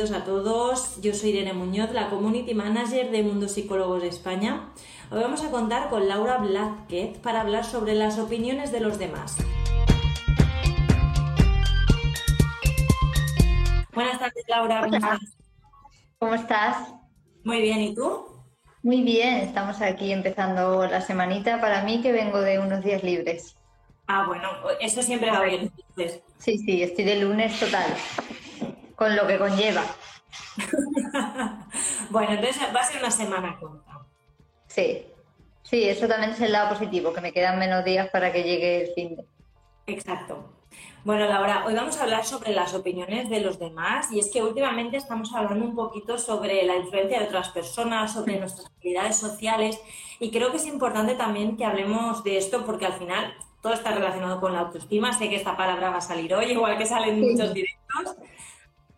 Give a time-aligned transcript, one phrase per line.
[0.00, 4.70] Bienvenidos a todos, yo soy Irene Muñoz, la Community Manager de Mundo Psicólogos de España.
[5.10, 9.36] Hoy vamos a contar con Laura Blázquez para hablar sobre las opiniones de los demás.
[13.92, 15.20] Buenas tardes, Laura, ¿cómo estás?
[16.18, 16.94] ¿Cómo estás?
[17.44, 18.24] Muy bien, ¿y tú?
[18.82, 23.54] Muy bien, estamos aquí empezando la semanita para mí que vengo de unos días libres.
[24.06, 24.48] Ah, bueno,
[24.80, 25.70] eso siempre va bien.
[26.38, 27.94] Sí, sí, estoy de lunes total
[29.00, 29.82] con lo que conlleva.
[32.10, 33.98] bueno, entonces va a ser una semana corta.
[34.66, 35.06] Sí,
[35.62, 38.82] sí, eso también es el lado positivo, que me quedan menos días para que llegue
[38.82, 39.24] el fin de.
[39.86, 40.52] Exacto.
[41.02, 44.42] Bueno, Laura, hoy vamos a hablar sobre las opiniones de los demás y es que
[44.42, 49.80] últimamente estamos hablando un poquito sobre la influencia de otras personas, sobre nuestras habilidades sociales
[50.18, 53.32] y creo que es importante también que hablemos de esto porque al final
[53.62, 55.14] todo está relacionado con la autoestima.
[55.14, 58.16] Sé que esta palabra va a salir hoy, igual que salen muchos directos.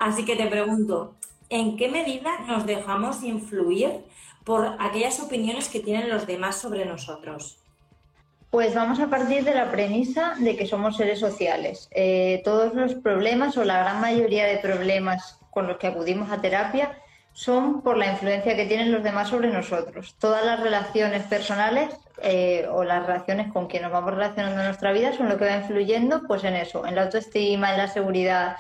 [0.03, 1.15] Así que te pregunto,
[1.49, 4.01] ¿en qué medida nos dejamos influir
[4.43, 7.61] por aquellas opiniones que tienen los demás sobre nosotros?
[8.51, 11.89] Pues vamos a partir de la premisa de que somos seres sociales.
[11.93, 16.41] Eh, todos los problemas o la gran mayoría de problemas con los que acudimos a
[16.41, 16.99] terapia
[17.33, 20.17] son por la influencia que tienen los demás sobre nosotros.
[20.19, 21.91] Todas las relaciones personales
[22.23, 25.45] eh, o las relaciones con quien nos vamos relacionando en nuestra vida son lo que
[25.45, 28.57] va influyendo pues en eso, en la autoestima, en la seguridad,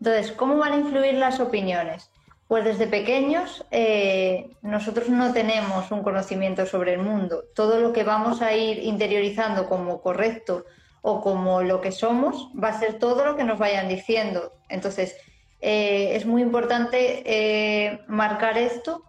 [0.00, 2.10] entonces, ¿cómo van a influir las opiniones?
[2.46, 7.44] Pues desde pequeños eh, nosotros no tenemos un conocimiento sobre el mundo.
[7.54, 10.64] Todo lo que vamos a ir interiorizando como correcto
[11.02, 14.52] o como lo que somos va a ser todo lo que nos vayan diciendo.
[14.68, 15.16] Entonces,
[15.60, 19.04] eh, es muy importante eh, marcar esto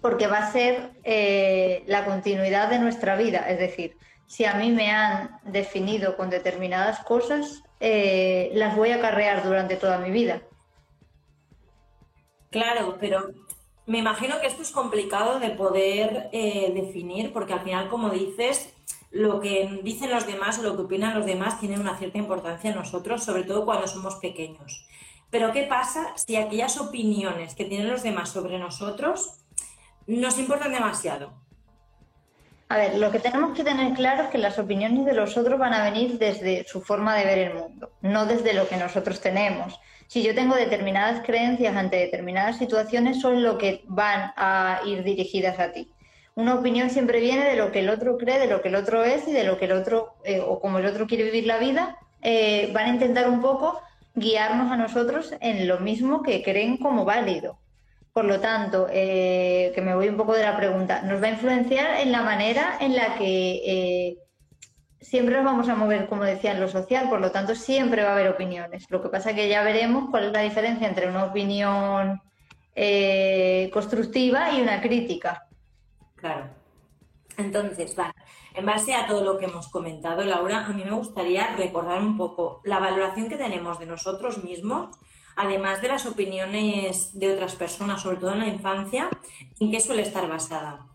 [0.00, 0.92] porque va a ser
[1.86, 3.48] la continuidad de nuestra vida.
[3.48, 3.96] Es decir,
[4.26, 9.74] si a mí me han definido con determinadas cosas, eh, las voy a acarrear durante
[9.74, 10.40] toda mi vida.
[12.48, 13.32] Claro, pero
[13.86, 18.72] me imagino que esto es complicado de poder eh, definir, porque al final, como dices,
[19.10, 22.70] lo que dicen los demás o lo que opinan los demás tiene una cierta importancia
[22.70, 24.86] en nosotros, sobre todo cuando somos pequeños.
[25.30, 29.40] Pero ¿qué pasa si aquellas opiniones que tienen los demás sobre nosotros
[30.06, 31.32] nos importan demasiado?
[32.72, 35.58] A ver, lo que tenemos que tener claro es que las opiniones de los otros
[35.58, 39.20] van a venir desde su forma de ver el mundo, no desde lo que nosotros
[39.20, 39.78] tenemos.
[40.06, 45.58] Si yo tengo determinadas creencias ante determinadas situaciones, son lo que van a ir dirigidas
[45.58, 45.90] a ti.
[46.34, 49.04] Una opinión siempre viene de lo que el otro cree, de lo que el otro
[49.04, 51.58] es y de lo que el otro, eh, o como el otro quiere vivir la
[51.58, 53.82] vida, eh, van a intentar un poco
[54.14, 57.58] guiarnos a nosotros en lo mismo que creen como válido.
[58.12, 61.30] Por lo tanto, eh, que me voy un poco de la pregunta, nos va a
[61.30, 64.18] influenciar en la manera en la que eh,
[65.00, 68.10] siempre nos vamos a mover, como decía, en lo social, por lo tanto, siempre va
[68.10, 68.84] a haber opiniones.
[68.90, 72.20] Lo que pasa es que ya veremos cuál es la diferencia entre una opinión
[72.74, 75.46] eh, constructiva y una crítica.
[76.16, 76.50] Claro.
[77.38, 77.96] Entonces.
[78.54, 82.18] En base a todo lo que hemos comentado, Laura, a mí me gustaría recordar un
[82.18, 84.98] poco la valoración que tenemos de nosotros mismos
[85.36, 89.08] además de las opiniones de otras personas, sobre todo en la infancia,
[89.60, 90.86] ¿en qué suele estar basada?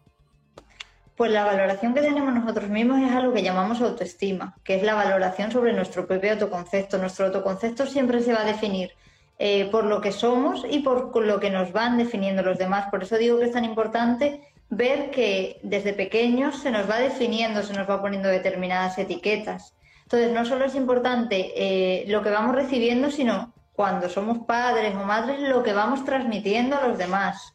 [1.15, 4.93] Pues la valoración que tenemos nosotros mismos es algo que llamamos autoestima, que es la
[4.93, 6.99] valoración sobre nuestro propio autoconcepto.
[6.99, 8.91] Nuestro autoconcepto siempre se va a definir
[9.39, 12.89] eh, por lo que somos y por lo que nos van definiendo los demás.
[12.91, 17.63] Por eso digo que es tan importante ver que desde pequeños se nos va definiendo,
[17.63, 19.73] se nos va poniendo determinadas etiquetas.
[20.03, 25.03] Entonces, no solo es importante eh, lo que vamos recibiendo, sino cuando somos padres o
[25.03, 27.53] madres lo que vamos transmitiendo a los demás.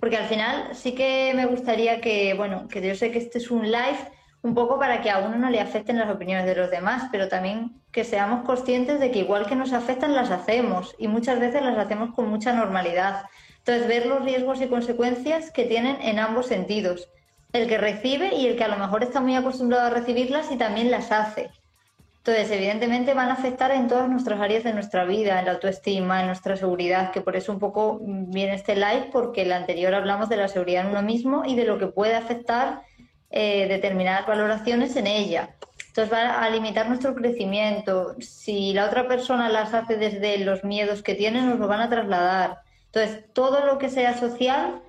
[0.00, 3.52] Porque al final sí que me gustaría que, bueno, que yo sé que este es
[3.52, 4.10] un live
[4.42, 7.28] un poco para que a uno no le afecten las opiniones de los demás, pero
[7.28, 11.62] también que seamos conscientes de que igual que nos afectan las hacemos y muchas veces
[11.62, 13.26] las hacemos con mucha normalidad.
[13.58, 17.08] Entonces, ver los riesgos y consecuencias que tienen en ambos sentidos.
[17.52, 20.56] El que recibe y el que a lo mejor está muy acostumbrado a recibirlas y
[20.56, 21.48] también las hace.
[22.22, 26.20] Entonces, evidentemente van a afectar en todas nuestras áreas de nuestra vida, en la autoestima,
[26.20, 30.28] en nuestra seguridad, que por eso un poco viene este live, porque el anterior hablamos
[30.28, 32.82] de la seguridad en uno mismo y de lo que puede afectar
[33.30, 35.56] eh, determinadas valoraciones en ella.
[35.88, 38.14] Entonces va a limitar nuestro crecimiento.
[38.20, 41.88] Si la otra persona las hace desde los miedos que tiene, nos lo van a
[41.88, 42.58] trasladar.
[42.92, 44.82] Entonces, todo lo que sea social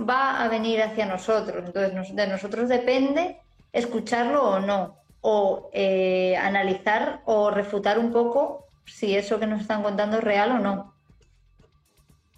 [0.00, 1.62] va a venir hacia nosotros.
[1.66, 3.38] Entonces, de nosotros depende
[3.70, 9.82] escucharlo o no o eh, analizar o refutar un poco si eso que nos están
[9.82, 10.94] contando es real o no.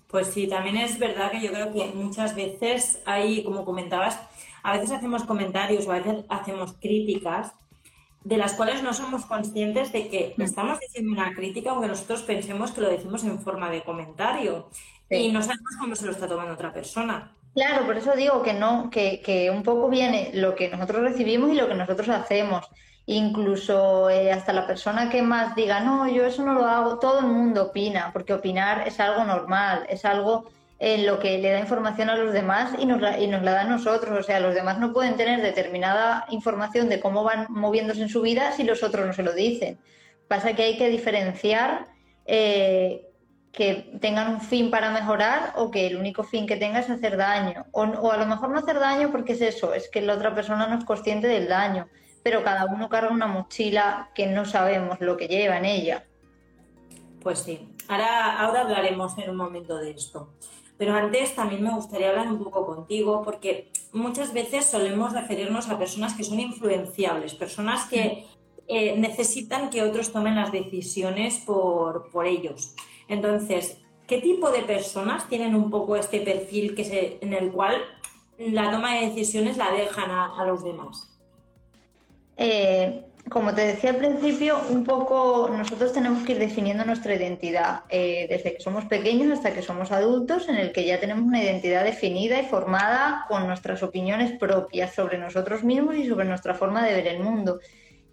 [0.09, 4.21] Pues sí, también es verdad que yo creo que muchas veces hay, como comentabas,
[4.63, 7.53] a veces hacemos comentarios o a veces hacemos críticas
[8.25, 10.43] de las cuales no somos conscientes de que mm.
[10.43, 14.69] estamos diciendo una crítica aunque nosotros pensemos que lo decimos en forma de comentario
[15.11, 17.35] y no sabemos cómo se lo está tomando otra persona.
[17.55, 21.51] Claro, por eso digo que no, que, que, un poco viene lo que nosotros recibimos
[21.51, 22.67] y lo que nosotros hacemos.
[23.05, 27.19] Incluso eh, hasta la persona que más diga, no, yo eso no lo hago, todo
[27.21, 31.61] el mundo opina, porque opinar es algo normal, es algo en lo que le da
[31.61, 34.19] información a los demás y nos, la, y nos la da a nosotros.
[34.19, 38.23] O sea, los demás no pueden tener determinada información de cómo van moviéndose en su
[38.23, 39.79] vida si los otros no se lo dicen.
[40.27, 41.87] Pasa que hay que diferenciar
[42.25, 43.12] eh,
[43.53, 47.19] que tengan un fin para mejorar o que el único fin que tenga es hacer
[47.19, 47.67] daño.
[47.73, 50.67] O, a lo mejor no hacer daño porque es eso, es que la otra persona
[50.67, 51.89] no es consciente del daño,
[52.23, 56.07] pero cada uno carga una mochila que no sabemos lo que lleva en ella.
[57.23, 60.33] Pues sí, ahora, ahora hablaremos en un momento de esto.
[60.79, 65.79] Pero antes también me gustaría hablar un poco contigo porque muchas veces solemos referirnos a
[65.79, 68.27] personas que son influenciables, personas que
[68.67, 72.75] eh, necesitan que otros tomen las decisiones por, por ellos.
[73.13, 73.77] Entonces,
[74.07, 77.77] ¿qué tipo de personas tienen un poco este perfil que se, en el cual
[78.39, 81.15] la toma de decisiones la dejan a, los demás?
[82.39, 87.83] Eh, como te decía al principio, un poco nosotros tenemos que ir definiendo nuestra identidad
[87.91, 91.43] eh, desde que somos pequeños hasta que somos adultos, en el que ya tenemos una
[91.43, 96.83] identidad definida y formada con nuestras opiniones propias sobre nosotros mismos y sobre nuestra forma
[96.83, 97.61] de ver el mundo.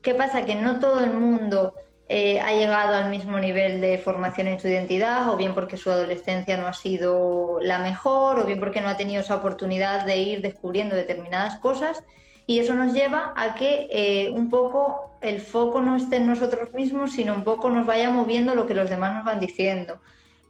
[0.02, 0.44] ¿Qué pasa?
[0.44, 1.74] Que no todo el mundo
[2.12, 5.92] eh, ha llegado al mismo nivel de formación en su identidad, o bien porque su
[5.92, 10.18] adolescencia no ha sido la mejor, o bien porque no ha tenido esa oportunidad de
[10.18, 12.04] ir descubriendo determinadas cosas.
[12.48, 16.74] Y eso nos lleva a que eh, un poco el foco no esté en nosotros
[16.74, 20.02] mismos, sino un poco nos vaya moviendo lo que los demás nos van diciendo.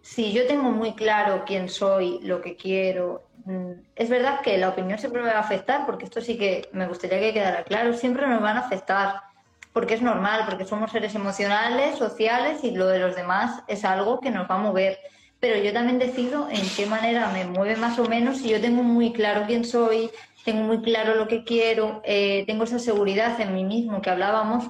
[0.02, 4.70] Si yo tengo muy claro quién soy, lo que quiero, mm, es verdad que la
[4.70, 7.92] opinión siempre me va a afectar, porque esto sí que me gustaría que quedara claro,
[7.94, 9.29] siempre nos van a afectar
[9.74, 14.19] porque es normal, porque somos seres emocionales, sociales y lo de los demás es algo
[14.19, 14.98] que nos va a mover.
[15.39, 18.83] Pero yo también decido en qué manera me mueve más o menos si yo tengo
[18.83, 20.10] muy claro quién soy,
[20.44, 24.66] tengo muy claro lo que quiero, eh, tengo esa seguridad en mí mismo que hablábamos,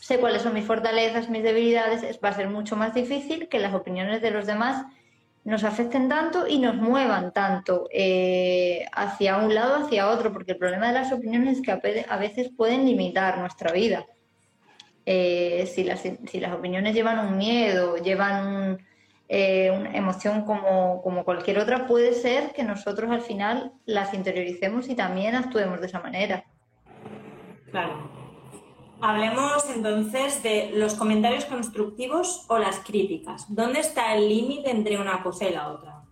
[0.00, 3.58] sé cuáles son mis fortalezas, mis debilidades, es, va a ser mucho más difícil que
[3.58, 4.84] las opiniones de los demás
[5.44, 10.58] nos afecten tanto y nos muevan tanto eh, hacia un lado, hacia otro, porque el
[10.58, 11.72] problema de las opiniones es que
[12.08, 14.06] a veces pueden limitar nuestra vida.
[15.04, 18.78] Eh, si, las, si las opiniones llevan un miedo, llevan
[19.28, 24.88] eh, una emoción como, como cualquier otra, puede ser que nosotros al final las interioricemos
[24.88, 26.44] y también actuemos de esa manera.
[27.70, 28.10] Claro.
[29.00, 33.46] Hablemos entonces de los comentarios constructivos o las críticas.
[33.48, 36.02] ¿Dónde está el límite entre una cosa y la otra?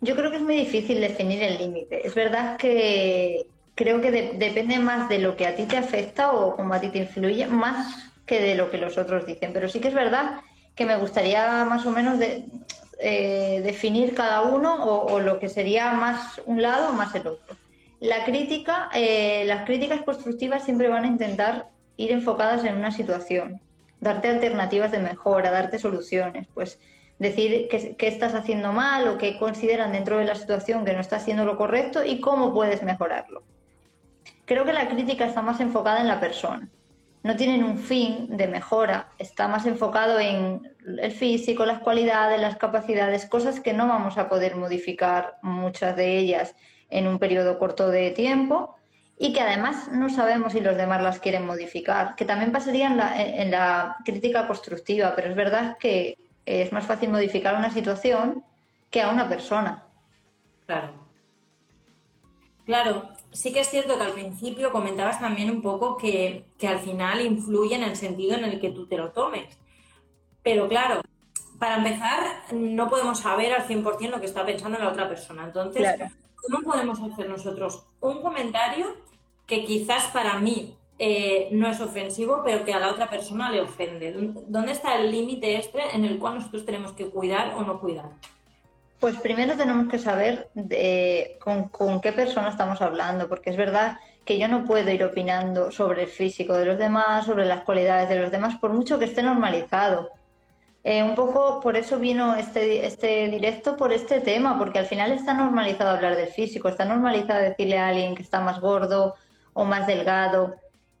[0.00, 2.06] Yo creo que es muy difícil definir el límite.
[2.06, 6.56] Es verdad que, creo que depende más de lo que a ti te afecta o
[6.56, 9.52] cómo a ti te influye, más que de lo que los otros dicen.
[9.52, 10.40] Pero sí que es verdad
[10.74, 12.18] que me gustaría más o menos
[12.98, 17.56] eh, definir cada uno o, lo que sería más un lado o más el otro.
[17.98, 23.60] La crítica, eh, las críticas constructivas siempre van a intentar ir enfocadas en una situación,
[24.00, 26.78] darte alternativas de mejora, darte soluciones, pues
[27.18, 31.00] decir qué, qué, estás haciendo mal o qué consideran dentro de la situación que no
[31.00, 33.42] está haciendo lo correcto y cómo puedes mejorarlo.
[34.44, 36.68] Creo que la crítica está más enfocada en la persona.
[37.22, 42.56] No tienen un fin de mejora, está más enfocado en el físico, las cualidades, las
[42.56, 46.54] capacidades, cosas que no vamos a poder modificar muchas de ellas
[46.88, 48.76] en un periodo corto de tiempo
[49.18, 52.96] y que además no sabemos si los demás las quieren modificar, que también pasaría en
[52.96, 58.42] la, en la crítica constructiva, pero es verdad que es más fácil modificar una situación
[58.90, 59.84] que a una persona.
[60.66, 60.94] Claro.
[62.64, 67.24] Claro, sí que es cierto que al principio comentabas también un poco que, al final
[67.24, 69.58] influye en el sentido en el que tú te lo tomes.
[70.42, 71.00] Pero claro,
[71.58, 75.44] para empezar, no podemos saber al 100% lo que está pensando la otra persona.
[75.44, 75.86] Entonces,
[76.36, 78.96] ¿cómo podemos hacer nosotros un comentario
[79.46, 83.60] que quizás para mí eh, no es ofensivo, pero que a la otra persona le
[83.60, 84.12] ofende?
[84.48, 88.10] ¿Dónde está el límite este en el cual nosotros tenemos que cuidar o no cuidar?
[89.00, 90.50] Pues primero tenemos que saber
[91.40, 96.02] con, qué persona estamos hablando, porque es verdad que yo no puedo ir opinando sobre
[96.02, 99.22] el físico de los demás, sobre las cualidades de los demás, por mucho que esté
[99.22, 100.10] normalizado.
[100.84, 105.12] Eh, un poco por eso vino este, este directo, por este tema, porque al final
[105.12, 109.14] está normalizado hablar del físico, está normalizado decirle a alguien que está más gordo
[109.54, 110.56] o más delgado.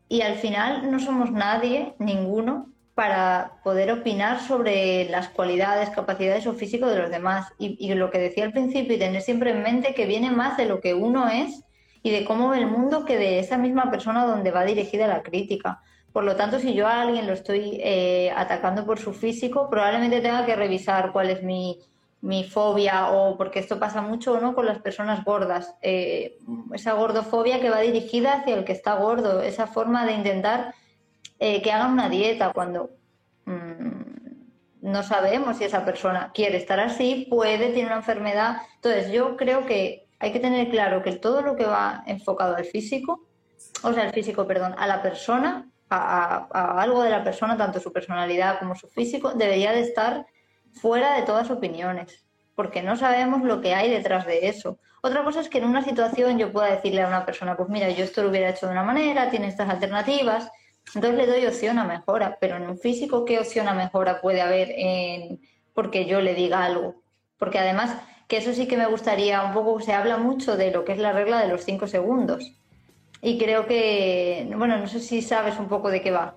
[0.08, 2.66] y al final no somos nadie, ninguno,
[3.00, 7.50] para poder opinar sobre las cualidades, capacidades o físico de los demás.
[7.58, 10.66] Y, lo que decía al principio, y tener siempre en mente que viene más de
[10.66, 11.64] lo que uno es
[12.02, 15.22] y de cómo ve el mundo que de esa misma persona donde va dirigida la
[15.22, 15.80] crítica.
[16.12, 20.20] Por lo tanto, si yo a alguien lo estoy eh, atacando por su físico, probablemente
[20.20, 21.78] tenga que revisar cuál es mi,
[22.20, 24.54] mi fobia o porque esto pasa mucho ¿no?
[24.54, 26.36] con las personas gordas, eh,
[26.74, 30.74] esa gordofobia que va dirigida hacia el que está gordo, esa forma de intentar
[31.40, 32.90] eh, que hagan una dieta cuando
[33.46, 38.58] mm, no sabemos si esa persona quiere estar así, puede, tiene una enfermedad.
[38.76, 42.66] Entonces yo creo que hay que tener claro que todo lo que va enfocado al
[42.66, 43.26] físico,
[43.82, 47.80] o sea, al físico, perdón, a la persona, a, a algo de la persona, tanto
[47.80, 50.26] su personalidad como su físico, debería de estar
[50.74, 54.78] fuera de todas opiniones, porque no sabemos lo que hay detrás de eso.
[55.02, 57.88] Otra cosa es que en una situación yo pueda decirle a una persona, pues mira,
[57.88, 60.50] yo esto lo hubiera hecho de una manera, tiene estas alternativas,
[60.94, 64.40] entonces le doy opción a mejora, pero en un físico, ¿qué opción a mejora puede
[64.40, 65.40] haber en
[65.74, 66.96] porque yo le diga algo?
[67.38, 67.96] Porque además,
[68.28, 70.98] que eso sí que me gustaría un poco, se habla mucho de lo que es
[70.98, 72.52] la regla de los cinco segundos.
[73.22, 76.34] Y creo que, bueno, no sé si sabes un poco de qué va.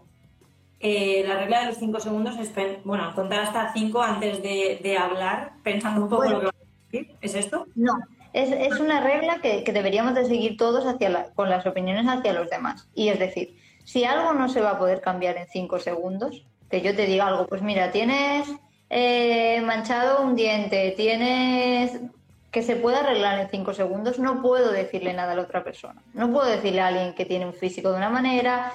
[0.79, 2.51] Eh, la regla de los cinco segundos es,
[2.83, 7.15] bueno, contar hasta cinco antes de, hablar, pensando un poco lo que va a decir.
[7.21, 7.65] ¿Es esto?
[7.75, 7.93] No,
[8.33, 12.89] es, una regla que, deberíamos de seguir todos hacia con las opiniones hacia los demás.
[12.95, 16.81] Y es decir, si algo no se va a poder cambiar en cinco segundos, que
[16.81, 18.47] yo te diga algo, pues mira, tienes
[18.89, 21.99] eh, manchado un diente, tienes
[22.51, 26.01] que se pueda arreglar en cinco segundos, no puedo decirle nada a la otra persona.
[26.13, 28.73] No puedo decirle a alguien que tiene un físico de una manera,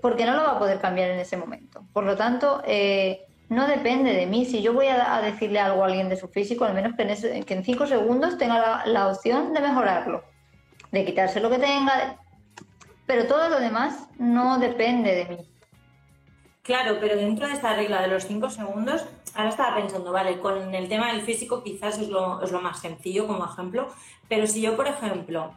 [0.00, 1.84] porque no lo va a poder cambiar en ese momento.
[1.92, 4.44] Por lo tanto, eh, no depende de mí.
[4.44, 7.44] Si yo voy a, decirle algo a alguien de su físico, al menos que en,
[7.44, 10.24] que en cinco segundos tenga la, opción de mejorarlo,
[10.90, 12.16] de quitarse lo que tenga,
[13.12, 15.36] pero todo lo demás no depende de mí.
[16.62, 19.04] Claro, pero dentro de esta regla de los cinco segundos,
[19.34, 22.80] ahora estaba pensando, vale, con el tema del físico quizás es lo, es lo más
[22.80, 23.88] sencillo como ejemplo,
[24.30, 25.52] pero si yo, por ejemplo,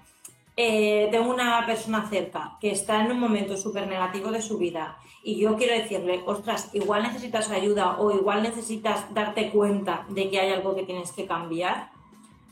[0.58, 4.98] eh, tengo una persona cerca que está en un momento súper negativo de su vida
[5.24, 10.42] y yo quiero decirle, ostras, igual necesitas ayuda o igual necesitas darte cuenta de que
[10.42, 11.92] hay algo que tienes que cambiar,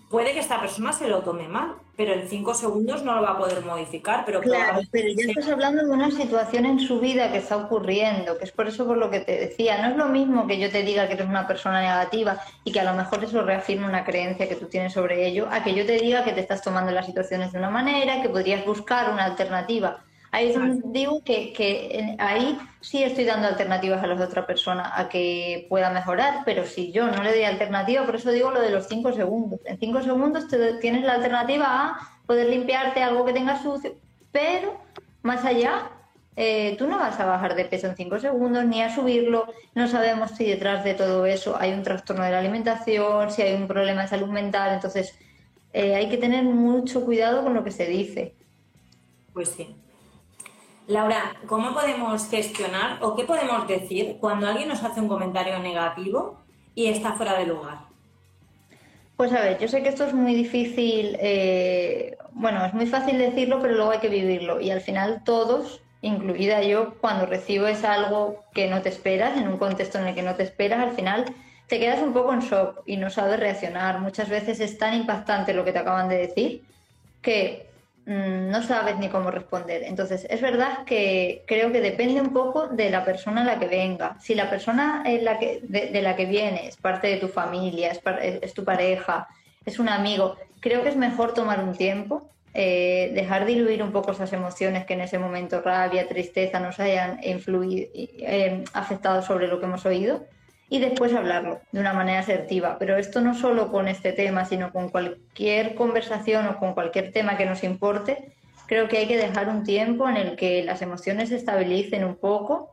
[0.10, 3.32] puede que esta persona se lo tome mal, pero en cinco segundos no lo va
[3.32, 4.24] a poder modificar.
[4.26, 8.38] Pero claro, pero ya estás hablando de una situación en su vida que está ocurriendo,
[8.38, 9.82] que es por eso por lo que te decía.
[9.82, 12.80] No es lo mismo que yo te diga que eres una persona negativa y que
[12.80, 15.86] a lo mejor eso reafirma una creencia que tú tienes sobre ello, a que yo
[15.86, 19.26] te diga que te estás tomando las situaciones de una manera, que podrías buscar una
[19.26, 20.04] alternativa.
[20.34, 25.08] Ahí es donde digo que, ahí sí estoy dando alternativas a la otra persona a
[25.08, 28.72] que pueda mejorar, pero si yo no le doy alternativa, por eso digo lo de
[28.72, 29.60] los cinco segundos.
[29.64, 33.94] En cinco segundos te, tienes la alternativa a poder limpiarte algo que tenga sucio,
[34.32, 34.82] pero
[35.22, 35.92] más allá,
[36.36, 39.46] eh, tú no vas a bajar de peso en cinco segundos ni a subirlo.
[39.76, 43.54] No sabemos si detrás de todo eso hay un trastorno de la alimentación, si hay
[43.54, 44.74] un problema de salud mental.
[44.74, 45.16] Entonces,
[45.74, 48.34] eh, hay que tener mucho cuidado con lo que se dice.
[49.32, 49.76] Pues sí.
[50.88, 56.40] Laura, ¿cómo podemos gestionar o qué podemos decir cuando alguien nos hace un comentario negativo
[56.76, 57.80] y está fuera de lugar?
[59.16, 63.18] Pues a ver, yo sé que esto es muy difícil, eh, bueno, es muy fácil
[63.18, 64.60] decirlo, pero luego hay que vivirlo.
[64.60, 69.58] Y al final todos, incluida yo, cuando recibes algo que no te esperas, en un
[69.58, 71.26] contexto en el que no te esperas, al final
[71.68, 74.00] te quedas un poco en shock y no sabes reaccionar.
[74.00, 76.64] Muchas veces es tan impactante lo que te acaban de decir
[77.22, 77.73] que
[78.06, 79.84] no sabes ni cómo responder.
[79.84, 83.68] Entonces, es verdad que creo que depende un poco de la persona a la que
[83.68, 84.18] venga.
[84.20, 87.92] Si la persona en la que, de, la que viene es parte de tu familia,
[87.92, 88.02] es,
[88.42, 89.28] es, tu pareja,
[89.66, 94.12] es un amigo, creo que es mejor tomar un tiempo, eh, dejar diluir un poco
[94.12, 99.60] esas emociones que en ese momento, rabia, tristeza, nos hayan influido, eh, afectado sobre lo
[99.60, 100.26] que hemos oído
[100.74, 102.78] y después hablarlo de una manera asertiva.
[102.80, 107.38] Pero esto no solo con este tema, sino con cualquier conversación o con cualquier tema
[107.38, 108.34] que nos importe,
[108.66, 112.16] creo que hay que dejar un tiempo en el que las emociones se estabilicen un
[112.16, 112.72] poco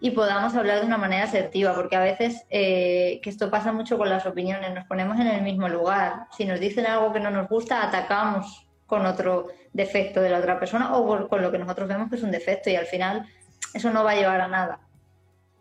[0.00, 3.98] y podamos hablar de una manera asertiva, porque a veces, eh, que esto pasa mucho
[3.98, 6.28] con las opiniones, nos ponemos en el mismo lugar.
[6.34, 10.58] Si nos dicen algo que no nos gusta, atacamos con otro defecto de la otra
[10.58, 13.26] persona o con lo que nosotros vemos que es un defecto y al final
[13.74, 14.78] eso no va a llevar a nada.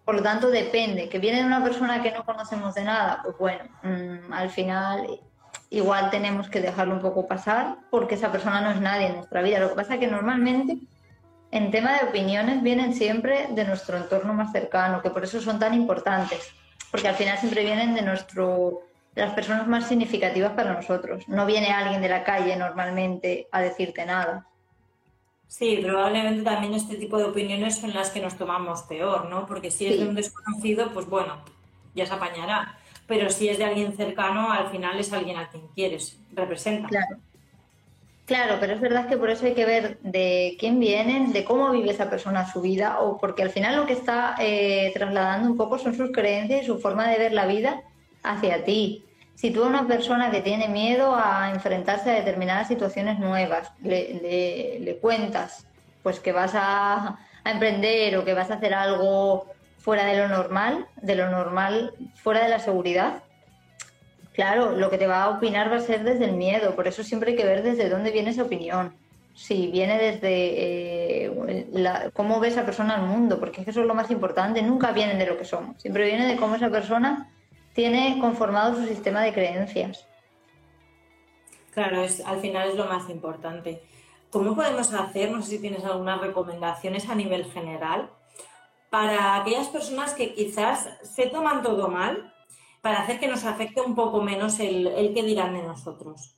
[0.05, 1.09] Por lo tanto, depende.
[1.09, 5.19] Que viene de una persona que no conocemos de nada, pues bueno, mm, al final
[5.69, 9.41] igual tenemos que dejarlo un poco pasar porque esa persona no es nadie en nuestra
[9.41, 9.59] vida.
[9.59, 10.77] Lo que pasa es que normalmente
[11.51, 15.59] en tema de opiniones vienen siempre de nuestro entorno más cercano, que por eso son
[15.59, 16.51] tan importantes,
[16.91, 18.81] porque al final siempre vienen de nuestro
[19.15, 21.27] de las personas más significativas para nosotros.
[21.27, 24.47] No viene alguien de la calle normalmente a decirte nada.
[25.47, 29.45] Sí, probablemente también este tipo de opiniones son las que nos tomamos peor, ¿no?
[29.45, 31.37] Porque si es de un desconocido, pues bueno,
[31.93, 32.77] ya se apañará.
[33.05, 36.87] Pero si es de alguien cercano, al final es alguien a quien quieres, representa.
[36.87, 37.17] Claro.
[38.25, 41.71] Claro, pero es verdad que por eso hay que ver de quién vienen, de cómo
[41.71, 45.57] vive esa persona su vida, o porque al final lo que está eh, trasladando un
[45.57, 47.81] poco son sus creencias y su forma de ver la vida
[48.23, 49.03] hacia ti.
[49.35, 54.97] Si tú a una persona que tiene miedo a enfrentarse a determinadas situaciones nuevas, le,
[55.01, 55.65] cuentas
[56.01, 59.47] pues que vas a, emprender o que vas a hacer algo
[59.79, 63.23] fuera de lo normal, de lo normal, fuera de la seguridad,
[64.33, 67.03] claro, lo que te va a opinar va a ser desde el miedo, por eso
[67.03, 68.93] siempre hay que ver desde dónde viene esa opinión.
[69.35, 74.11] Si viene desde eh, cómo ve esa persona al mundo, porque eso es lo más
[74.11, 77.29] importante, nunca viene de lo que somos, siempre viene de cómo esa persona
[77.73, 80.07] tiene conformado su sistema de creencias.
[81.73, 83.81] Claro, es, al final es lo más importante.
[84.29, 88.09] ¿Cómo podemos hacer, no sé si tienes algunas recomendaciones a nivel general,
[88.89, 92.33] para aquellas personas que quizás se toman todo mal,
[92.81, 96.35] para hacer que nos afecte un poco menos el, el que dirán de nosotros?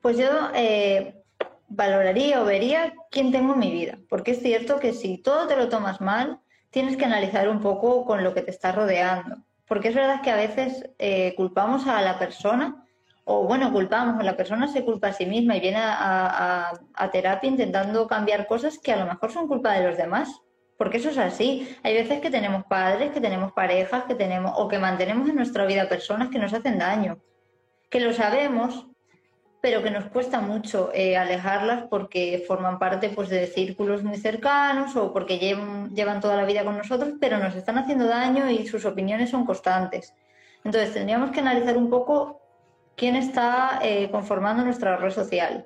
[0.00, 1.24] Pues yo eh,
[1.68, 5.56] valoraría o vería quién tengo en mi vida, porque es cierto que si todo te
[5.56, 9.88] lo tomas mal, tienes que analizar un poco con lo que te está rodeando, porque
[9.88, 12.86] es verdad que a veces eh, culpamos a la persona,
[13.24, 17.48] o bueno, culpamos, la persona se culpa a sí misma y viene a, a terapia
[17.48, 20.44] intentando cambiar cosas que a lo mejor son culpa de los demás
[20.76, 21.76] porque eso es así.
[21.82, 25.66] Hay veces que tenemos padres, que tenemos parejas, que tenemos o que mantenemos en nuestra
[25.66, 27.18] vida personas que nos hacen daño,
[27.90, 28.86] que lo sabemos,
[29.64, 34.94] pero que nos cuesta mucho eh, alejarlas porque forman parte pues, de círculos muy cercanos
[34.94, 38.84] o porque llevan, toda la vida con nosotros, pero nos están haciendo daño y sus
[38.84, 40.12] opiniones son constantes.
[40.64, 42.42] Entonces tendríamos que analizar un poco
[42.94, 45.64] quién está eh, conformando nuestra red social,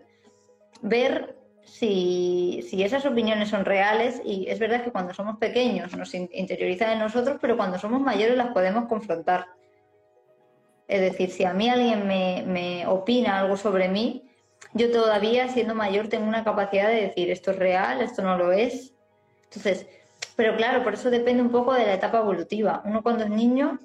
[0.81, 6.91] ver si, esas opiniones son reales, y es verdad que cuando somos pequeños nos interiorizan
[6.93, 9.58] en nosotros, pero cuando somos mayores las podemos confrontar.
[10.89, 14.25] Es decir, si a mí alguien me, me opina algo sobre mí,
[14.75, 18.53] yo todavía siendo mayor tengo una capacidad de decir esto es real, esto no lo
[18.53, 18.95] es.
[19.45, 19.87] Entonces,
[20.37, 22.83] pero claro, por eso depende un poco de la etapa evolutiva.
[22.85, 23.81] Uno cuando es niño,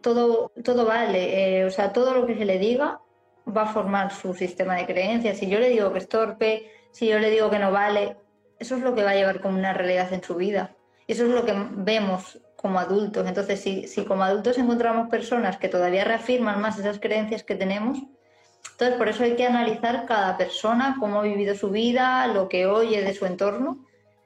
[0.00, 3.00] todo, todo vale, eh, o sea, todo lo que se le diga
[3.46, 5.38] va a formar su sistema de creencias.
[5.38, 8.16] Si yo le digo que es torpe, si yo le digo que no vale,
[8.58, 10.76] eso es lo que va a llevar como una realidad en su vida.
[11.06, 13.28] Eso es lo que vemos como adultos.
[13.28, 17.98] Entonces, si, si como adultos encontramos personas que todavía reafirman más esas creencias que tenemos,
[18.72, 22.64] entonces por eso hay que analizar cada persona, cómo ha vivido su vida, lo que
[22.64, 23.84] oye de su entorno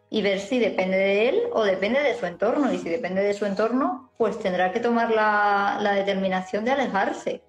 [0.08, 2.72] y ver si depende de él o depende de su entorno.
[2.72, 7.42] Y si depende de su entorno, pues tendrá que tomar la, la determinación de alejarse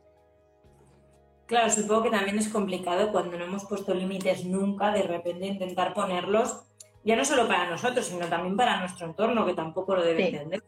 [1.45, 5.93] Claro, supongo que también es complicado cuando no hemos puesto límites nunca, de repente intentar
[5.93, 6.63] ponerlos,
[7.03, 10.63] ya no solo para nosotros, sino también para nuestro entorno, que tampoco lo debe entender.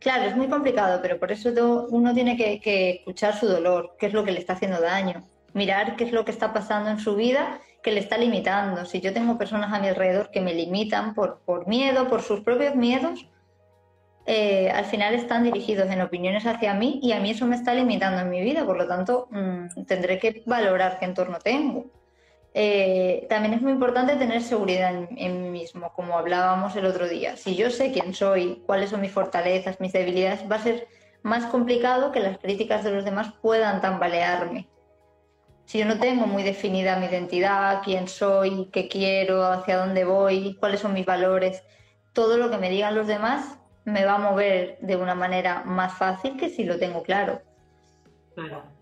[0.00, 1.50] Claro, es muy complicado, pero por eso
[1.90, 5.96] uno tiene que, escuchar su dolor, qué es lo que le está haciendo daño, mirar
[5.96, 8.84] qué es lo que está pasando en su vida que le está limitando.
[8.84, 12.40] Si yo tengo personas a mi alrededor que me limitan por, por miedo, por sus
[12.40, 13.26] propios miedos,
[14.26, 17.72] eh, al final están dirigidos en opiniones hacia mí y a mí eso me está
[17.72, 21.86] limitando en mi vida, por lo tanto mm, tendré que valorar qué entorno tengo.
[22.54, 27.36] Eh, también es muy importante tener seguridad en, mí mismo, como hablábamos el otro día.
[27.36, 30.88] Si yo sé quién soy, cuáles son mis fortalezas, mis debilidades, va a ser
[31.22, 34.68] más complicado que las críticas de los demás puedan tambalearme.
[35.66, 40.56] Si yo no tengo muy definida mi identidad, quién soy, qué quiero, hacia dónde voy,
[40.58, 41.62] cuáles son mis valores,
[42.14, 45.94] todo lo que me digan los demás me va a mover de una manera más
[45.94, 47.42] fácil que si lo tengo claro.
[48.34, 48.77] Claro.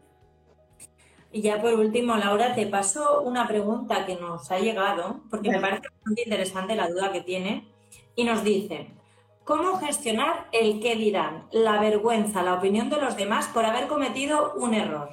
[1.36, 5.60] Y ya por último, Laura, te paso una pregunta que nos ha llegado, porque me
[5.60, 7.68] parece muy interesante la duda que tiene,
[8.14, 8.94] y nos dice,
[9.44, 14.54] ¿cómo gestionar el qué dirán, la vergüenza, la opinión de los demás por haber cometido
[14.54, 15.10] un error?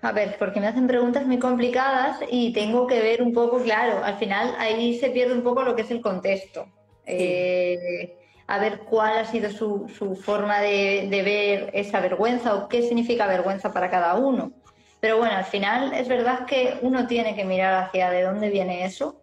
[0.00, 4.02] A ver, porque me hacen preguntas muy complicadas y tengo que ver un poco, claro,
[4.02, 6.64] al final ahí se pierde un poco lo que es el contexto.
[7.04, 13.26] Eh, a ver cuál ha sido su, forma de, ver esa vergüenza o qué significa
[13.26, 14.52] vergüenza para cada uno.
[15.00, 18.84] Pero bueno, al final es verdad que uno tiene que mirar hacia de dónde viene
[18.84, 19.20] eso.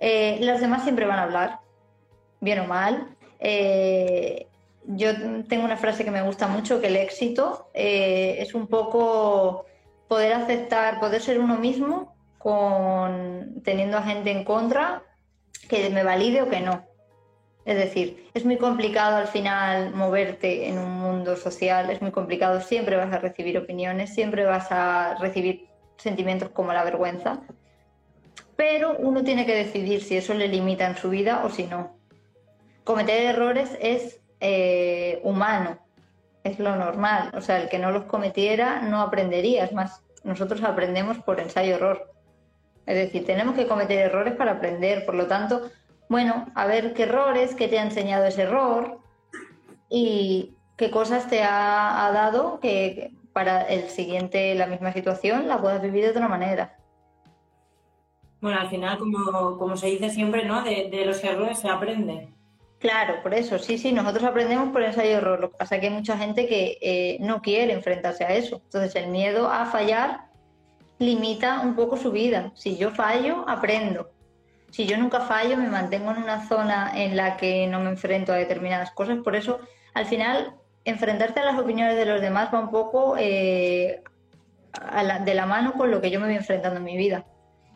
[0.00, 1.60] Eh, los demás siempre van a hablar,
[2.40, 3.16] bien o mal.
[3.38, 4.48] Eh,
[4.86, 5.12] yo
[5.48, 9.64] tengo una frase que me gusta mucho, que el éxito es un poco
[10.08, 15.02] poder aceptar, poder ser uno mismo con teniendo a gente en contra
[15.68, 16.84] que me valide o que no.
[17.64, 22.60] Es decir, es muy complicado al final moverte en un mundo social, es muy complicado,
[22.60, 27.40] siempre vas a recibir opiniones, siempre vas a recibir sentimientos como la vergüenza.
[28.56, 31.96] pero uno tiene que decidir si eso le limita en su vida o si no.
[32.84, 35.78] Cometer errores es eh, humano,
[36.44, 37.32] es lo normal.
[37.34, 39.64] O sea, el que no los cometiera no aprendería.
[39.64, 42.12] Es más, nosotros aprendemos por ensayo-error.
[42.86, 45.04] Es decir, tenemos que cometer errores para aprender.
[45.06, 45.70] Por lo tanto,
[46.14, 49.00] bueno, a ver qué errores, qué te ha enseñado ese error
[49.90, 55.82] y qué cosas te ha, dado que para el siguiente, la misma situación, la puedas
[55.82, 56.78] vivir de otra manera.
[58.40, 60.62] Bueno, al final, como, como se dice siempre, ¿no?
[60.62, 62.28] De, de los errores se aprende.
[62.78, 65.40] Claro, por eso, sí, sí, nosotros aprendemos por ensayo y error.
[65.40, 68.60] Lo que pasa es que hay mucha gente que eh, no quiere enfrentarse a eso.
[68.66, 70.26] Entonces, el miedo a fallar
[71.00, 72.52] limita un poco su vida.
[72.54, 74.13] Si yo fallo, aprendo.
[74.74, 78.32] Si yo nunca fallo, me mantengo en una zona en la que no me enfrento
[78.32, 79.18] a determinadas cosas.
[79.22, 79.60] Por eso,
[79.94, 84.02] al final, enfrentarte a las opiniones de los demás va un poco eh,
[85.24, 87.24] de la mano con lo que yo me voy enfrentando en mi vida.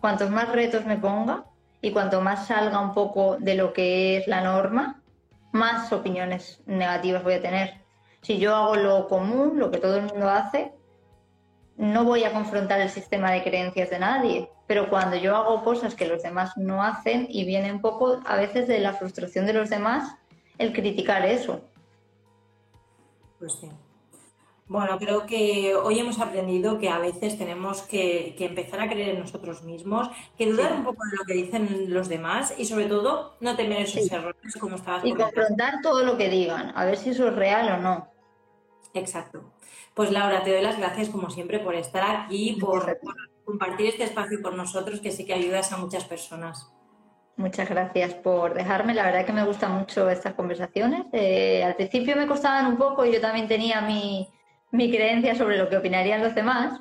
[0.00, 1.44] Cuantos más retos me ponga,
[1.80, 5.00] y cuanto más salga un poco de lo que es la norma,
[5.52, 7.74] más opiniones negativas voy a tener.
[8.22, 10.72] Si yo hago lo común, lo que todo el mundo hace,
[11.78, 14.50] no voy a confrontar el sistema de creencias de nadie.
[14.66, 18.36] Pero cuando yo hago cosas que los demás no hacen y viene un poco a
[18.36, 20.16] veces de la frustración de los demás
[20.58, 21.60] el criticar eso.
[23.38, 23.70] Pues sí.
[24.66, 29.20] Bueno, creo que hoy hemos aprendido que a veces tenemos que, empezar a creer en
[29.20, 33.36] nosotros mismos, que dudar un poco de lo que dicen los demás y sobre todo
[33.40, 37.10] no temer esos errores como estabas Y confrontar todo lo que digan, a ver si
[37.10, 38.17] eso es real o no.
[38.94, 39.52] Exacto.
[39.94, 42.98] Pues Laura, te doy las gracias como siempre por estar aquí, por,
[43.44, 46.70] compartir este espacio con nosotros, que sí que ayudas a muchas personas.
[47.36, 48.94] Muchas gracias por dejarme.
[48.94, 51.06] La verdad que me gustan mucho estas conversaciones.
[51.12, 54.28] Eh, al principio me costaban un poco y yo también tenía mi,
[54.70, 56.80] mi creencia sobre lo que opinarían los demás,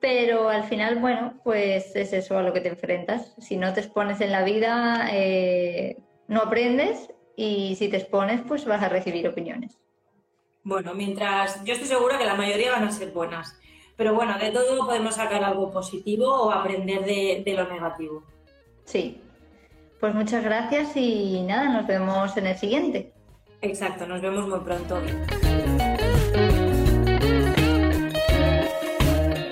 [0.00, 3.34] pero al final, bueno, pues es eso a lo que te enfrentas.
[3.38, 5.96] Si no te expones en la vida, eh,
[6.28, 9.81] no aprendes y si te expones, pues vas a recibir opiniones.
[10.64, 13.58] Bueno, mientras yo estoy segura que la mayoría van a ser buenas,
[13.96, 18.22] pero bueno, de todo podemos sacar algo positivo o aprender de, de lo negativo.
[18.84, 19.20] Sí,
[20.00, 23.12] pues muchas gracias y nada, nos vemos en el siguiente.
[23.60, 25.00] Exacto, nos vemos muy pronto.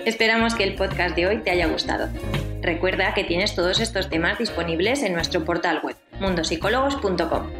[0.04, 2.08] Esperamos que el podcast de hoy te haya gustado.
[2.62, 7.59] Recuerda que tienes todos estos temas disponibles en nuestro portal web, mundosicólogos.com.